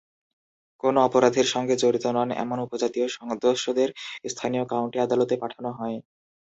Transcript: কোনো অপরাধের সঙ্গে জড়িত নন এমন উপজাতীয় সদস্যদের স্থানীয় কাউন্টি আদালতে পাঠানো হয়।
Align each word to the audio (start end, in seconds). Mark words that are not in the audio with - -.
কোনো 0.83 0.99
অপরাধের 1.01 1.47
সঙ্গে 1.49 1.75
জড়িত 1.77 2.05
নন 2.09 2.29
এমন 2.43 2.57
উপজাতীয় 2.61 3.07
সদস্যদের 3.17 3.89
স্থানীয় 4.27 4.65
কাউন্টি 4.71 4.97
আদালতে 5.01 5.35
পাঠানো 5.41 5.69
হয়। 5.79 5.97